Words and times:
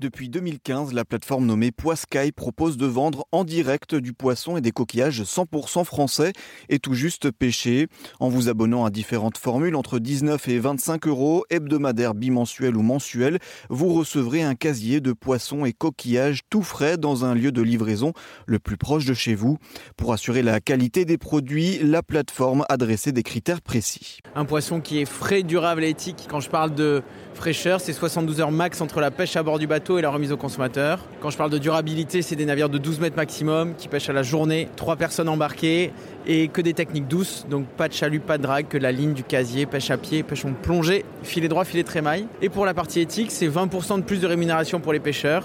Depuis 0.00 0.30
2015, 0.30 0.94
la 0.94 1.04
plateforme 1.04 1.44
nommée 1.44 1.72
Poiscaille 1.72 2.32
propose 2.32 2.78
de 2.78 2.86
vendre 2.86 3.26
en 3.32 3.44
direct 3.44 3.94
du 3.94 4.14
poisson 4.14 4.56
et 4.56 4.62
des 4.62 4.70
coquillages 4.70 5.20
100% 5.20 5.84
français 5.84 6.32
et 6.70 6.78
tout 6.78 6.94
juste 6.94 7.30
pêchés. 7.30 7.86
En 8.18 8.30
vous 8.30 8.48
abonnant 8.48 8.86
à 8.86 8.90
différentes 8.90 9.36
formules 9.36 9.76
entre 9.76 9.98
19 9.98 10.48
et 10.48 10.58
25 10.58 11.06
euros, 11.06 11.44
hebdomadaires, 11.50 12.14
bimensuels 12.14 12.78
ou 12.78 12.82
mensuels, 12.82 13.40
vous 13.68 13.92
recevrez 13.92 14.42
un 14.42 14.54
casier 14.54 15.02
de 15.02 15.12
poissons 15.12 15.66
et 15.66 15.74
coquillages 15.74 16.40
tout 16.48 16.62
frais 16.62 16.96
dans 16.96 17.26
un 17.26 17.34
lieu 17.34 17.52
de 17.52 17.60
livraison 17.60 18.14
le 18.46 18.58
plus 18.58 18.78
proche 18.78 19.04
de 19.04 19.12
chez 19.12 19.34
vous. 19.34 19.58
Pour 19.98 20.14
assurer 20.14 20.42
la 20.42 20.60
qualité 20.60 21.04
des 21.04 21.18
produits, 21.18 21.78
la 21.82 22.02
plateforme 22.02 22.64
a 22.70 22.78
dressé 22.78 23.12
des 23.12 23.22
critères 23.22 23.60
précis. 23.60 24.20
Un 24.34 24.46
poisson 24.46 24.80
qui 24.80 24.98
est 24.98 25.04
frais, 25.04 25.42
durable 25.42 25.84
et 25.84 25.90
éthique. 25.90 26.26
Quand 26.30 26.40
je 26.40 26.48
parle 26.48 26.74
de 26.74 27.02
fraîcheur, 27.34 27.82
c'est 27.82 27.92
72 27.92 28.40
heures 28.40 28.50
max 28.50 28.80
entre 28.80 29.00
la 29.00 29.10
pêche 29.10 29.36
à 29.36 29.42
bord 29.42 29.58
du 29.58 29.66
bateau 29.66 29.89
et 29.98 30.02
la 30.02 30.10
remise 30.10 30.32
au 30.32 30.36
consommateur. 30.36 31.00
Quand 31.20 31.30
je 31.30 31.36
parle 31.36 31.50
de 31.50 31.58
durabilité, 31.58 32.22
c'est 32.22 32.36
des 32.36 32.44
navires 32.44 32.68
de 32.68 32.78
12 32.78 33.00
mètres 33.00 33.16
maximum 33.16 33.74
qui 33.76 33.88
pêchent 33.88 34.08
à 34.08 34.12
la 34.12 34.22
journée, 34.22 34.68
3 34.76 34.96
personnes 34.96 35.28
embarquées 35.28 35.92
et 36.26 36.48
que 36.48 36.60
des 36.60 36.74
techniques 36.74 37.08
douces, 37.08 37.46
donc 37.50 37.66
pas 37.66 37.88
de 37.88 37.94
chalut, 37.94 38.20
pas 38.20 38.38
de 38.38 38.42
drague, 38.42 38.68
que 38.68 38.78
la 38.78 38.92
ligne 38.92 39.14
du 39.14 39.24
casier, 39.24 39.66
pêche 39.66 39.90
à 39.90 39.96
pied, 39.96 40.22
pêche 40.22 40.44
en 40.44 40.52
plongée, 40.52 41.04
filet 41.22 41.48
droit, 41.48 41.64
filet 41.64 41.82
trémaille. 41.82 42.26
Et 42.42 42.48
pour 42.48 42.66
la 42.66 42.74
partie 42.74 43.00
éthique, 43.00 43.30
c'est 43.30 43.48
20% 43.48 43.96
de 43.96 44.02
plus 44.02 44.20
de 44.20 44.26
rémunération 44.26 44.80
pour 44.80 44.92
les 44.92 45.00
pêcheurs 45.00 45.44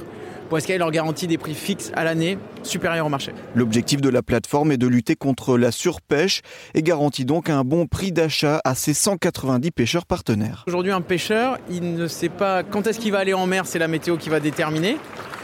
Poiscaille 0.50 0.78
leur 0.78 0.92
garantit 0.92 1.28
des 1.28 1.38
prix 1.38 1.56
fixes 1.56 1.92
à 1.96 2.04
l'année 2.04 2.38
supérieurs 2.64 3.08
au 3.08 3.10
marché? 3.10 3.32
L'objectif 3.56 4.02
de 4.02 4.10
la 4.10 4.22
plateforme 4.22 4.72
est 4.72 4.78
de 4.78 4.88
lutter 4.88 5.16
contre 5.16 5.58
la 5.58 5.72
surpêche 5.72 6.42
et 6.74 6.84
garantit 6.84 7.26
donc 7.26 7.50
un 7.50 7.64
bon 7.64 7.88
prix 7.88 8.12
d'achat 8.12 8.62
à 8.64 8.76
ses 8.76 8.94
190 8.94 9.72
pêcheurs 9.72 10.06
partenaires. 10.06 10.64
Aujourd'hui, 10.68 10.92
un 10.92 11.02
pêcheur, 11.02 11.58
il 11.70 11.96
ne 11.96 12.08
sait 12.08 12.30
pas 12.30 12.64
quand 12.64 12.88
est-ce 12.88 13.00
qu'il 13.00 13.12
va 13.12 13.20
aller 13.20 13.34
en 13.34 13.48
mer, 13.48 13.66
c'est 13.66 13.80
la 13.80 13.88
météo 13.88 14.18
qui 14.18 14.30
va 14.30 14.40
déterminer. 14.40 14.98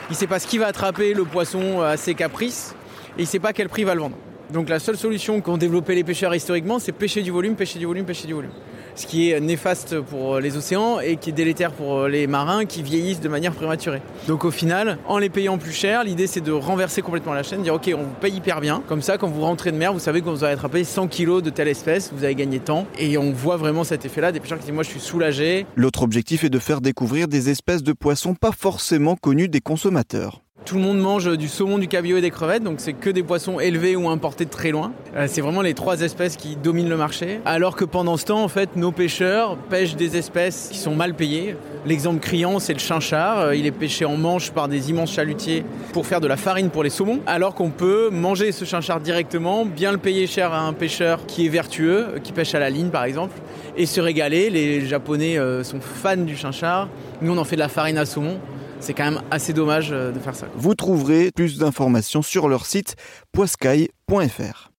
Il 0.10 0.14
ne 0.14 0.16
sait 0.16 0.28
pas 0.28 0.40
ce 0.40 0.48
qui 0.48 0.58
va 0.58 0.68
attraper 0.68 1.14
le 1.14 1.24
poisson 1.24 1.82
à 1.82 1.98
ses 1.98 2.16
caprices 2.16 2.76
et 3.18 3.22
il 3.22 3.24
ne 3.24 3.28
sait 3.28 3.40
pas 3.40 3.54
quel 3.54 3.70
prix 3.70 3.84
va 3.84 3.96
le 3.96 4.02
vendre. 4.02 4.18
Donc 4.54 4.70
la 4.70 4.80
seule 4.80 4.98
solution 4.98 5.42
qu'ont 5.42 5.58
développé 5.58 5.96
les 5.96 6.04
pêcheurs 6.04 6.34
historiquement, 6.36 6.80
c'est 6.80 6.92
pêcher 6.92 7.22
du 7.22 7.32
volume, 7.32 7.56
pêcher 7.56 7.80
du 7.80 7.86
volume, 7.86 8.06
pêcher 8.06 8.28
du 8.28 8.34
volume 8.34 8.52
ce 8.96 9.08
qui 9.08 9.32
est 9.32 9.40
néfaste 9.40 10.00
pour 10.02 10.40
les 10.40 10.58
océans 10.58 11.00
et 11.00 11.18
qui 11.18 11.30
est 11.30 11.34
délétère 11.34 11.72
pour 11.72 12.08
les 12.08 12.28
marins 12.28 12.66
qui 12.66 12.84
vieillissent 12.84 13.22
de 13.22 13.30
manière 13.30 13.54
prématurée. 13.54 14.02
Donc 14.28 14.46
au 14.46 14.52
final, 14.52 14.98
en 15.08 15.18
les 15.18 15.30
payant 15.30 15.58
plus 15.58 15.72
cher, 15.72 16.04
l'idée 16.04 16.28
c'est 16.28 16.42
de 16.42 16.52
renverser 16.52 17.02
complètement 17.02 17.34
la 17.34 17.44
chaîne, 17.44 17.64
dire 17.64 17.74
ok 17.74 17.92
on 17.96 18.04
vous 18.04 18.16
paye 18.20 18.34
hyper 18.34 18.62
bien, 18.62 18.84
comme 18.88 19.02
ça 19.02 19.18
quand 19.18 19.28
vous 19.28 19.42
rentrez 19.42 19.72
de 19.72 19.78
mer, 19.78 19.94
vous 19.94 20.00
savez 20.00 20.22
que 20.22 20.30
vous 20.30 20.44
allez 20.44 20.54
attraper 20.54 20.84
100 20.84 21.08
kg 21.08 21.42
de 21.42 21.50
telle 21.50 21.68
espèce, 21.68 22.12
vous 22.14 22.24
avez 22.24 22.36
gagné 22.36 22.60
tant, 22.60 22.86
et 22.98 23.18
on 23.18 23.32
voit 23.32 23.58
vraiment 23.58 23.84
cet 23.84 24.06
effet-là, 24.06 24.32
des 24.32 24.40
pêcheurs 24.40 24.60
qui 24.60 24.66
disent 24.66 24.74
moi 24.74 24.84
je 24.84 24.90
suis 24.90 25.00
soulagé. 25.00 25.66
L'autre 25.76 26.04
objectif 26.04 26.44
est 26.44 26.50
de 26.50 26.60
faire 26.60 26.82
découvrir 26.82 27.28
des 27.28 27.50
espèces 27.50 27.84
de 27.84 27.94
poissons 27.94 28.36
pas 28.36 28.52
forcément 28.52 29.16
connues 29.16 29.48
des 29.48 29.62
consommateurs. 29.62 30.42
Tout 30.64 30.76
le 30.76 30.82
monde 30.82 31.00
mange 31.00 31.38
du 31.38 31.48
saumon, 31.48 31.80
du 31.80 31.88
cabillaud 31.88 32.18
et 32.18 32.22
des 32.22 32.30
crevettes, 32.30 32.64
donc 32.64 32.76
c'est 32.78 32.94
que 32.94 33.10
des 33.10 33.24
poissons 33.24 33.60
élevés 33.60 33.96
ou 33.96 34.08
importés 34.08 34.46
de 34.46 34.50
très 34.52 34.70
loin. 34.70 34.92
Euh, 35.16 35.26
c'est 35.28 35.42
vraiment 35.42 35.64
les 35.64 35.74
trois 35.74 36.02
espèces 36.02 36.38
qui 36.38 36.56
dominent 36.56 36.88
le 36.88 36.98
marché. 36.98 37.40
Alors 37.46 37.76
que 37.76 37.84
pendant 37.84 38.16
ce 38.16 38.26
temps, 38.26 38.44
en 38.44 38.48
fait, 38.48 38.76
nos 38.76 38.92
pêcheurs 38.92 39.58
pêchent 39.58 39.96
des 39.96 40.18
espèces 40.18 40.70
qui 40.72 40.78
sont 40.78 40.96
mal 40.96 41.16
payées. 41.16 41.56
L'exemple 41.86 42.20
criant, 42.20 42.60
c'est 42.60 42.74
le 42.74 42.80
chinchard. 42.80 43.40
Euh, 43.40 43.56
il 43.56 43.66
est 43.66 43.72
pêché 43.72 44.06
en 44.06 44.18
manche 44.18 44.52
par 44.52 44.68
des 44.68 44.92
immenses 44.92 45.12
chalutiers 45.12 45.66
pour 45.94 46.06
faire 46.06 46.22
de 46.22 46.28
la 46.28 46.38
farine 46.38 46.70
pour 46.70 46.84
les 46.84 46.92
saumons. 46.92 47.22
Alors 47.26 47.56
qu'on 47.56 47.72
peut 47.72 48.10
manger 48.12 48.52
ce 48.52 48.64
chinchard 48.64 49.02
directement, 49.02 49.66
bien 49.66 49.92
le 49.92 49.98
payer 49.98 50.28
cher 50.28 50.54
à 50.54 50.62
un 50.62 50.74
pêcheur 50.74 51.26
qui 51.26 51.48
est 51.48 51.50
vertueux, 51.50 52.06
euh, 52.08 52.20
qui 52.20 52.34
pêche 52.34 52.54
à 52.54 52.60
la 52.60 52.70
ligne 52.70 52.90
par 52.90 53.06
exemple, 53.06 53.34
et 53.76 53.88
se 53.88 54.00
régaler. 54.00 54.52
Les 54.52 54.86
Japonais 54.86 55.38
sont 55.64 55.80
fans 55.82 56.18
du 56.18 56.36
chinchard. 56.36 56.88
Nous, 57.22 57.34
on 57.34 57.38
en 57.38 57.46
fait 57.46 57.56
de 57.56 57.62
la 57.62 57.70
farine 57.70 57.98
à 57.98 58.06
saumon 58.06 58.38
c'est 58.82 58.94
quand 58.94 59.06
même 59.06 59.22
assez 59.32 59.54
dommage 59.54 59.92
euh, 59.92 60.12
de 60.12 60.20
faire 60.20 60.36
ça. 60.36 60.48
Vous 60.56 60.76
trouverez 60.76 61.32
plus 61.34 61.58
d'informations 61.58 62.22
sur 62.22 62.50
leur 62.50 62.66
site 62.66 62.96
poiscaille.fr. 63.32 64.72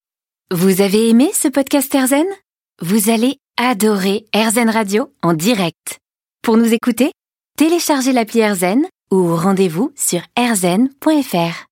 Vous 0.52 0.82
avez 0.82 1.08
aimé 1.08 1.30
ce 1.32 1.48
podcast 1.48 1.94
Erzen 1.94 2.26
Vous 2.80 3.10
allez 3.10 3.38
adorer 3.56 4.26
Erzen 4.32 4.68
Radio 4.68 5.10
en 5.22 5.32
direct. 5.32 5.98
Pour 6.42 6.56
nous 6.56 6.74
écouter, 6.74 7.12
téléchargez 7.56 8.12
l'appli 8.12 8.40
Erzen 8.40 8.82
ou 9.10 9.36
rendez-vous 9.36 9.92
sur 9.94 10.20
erzen.fr. 10.36 11.60